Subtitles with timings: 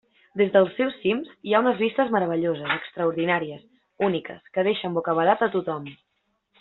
[0.41, 3.67] Des dels seus cims hi ha unes vistes meravelloses, extraordinàries,
[4.09, 5.87] úniques, que deixen bocabadat a tothom.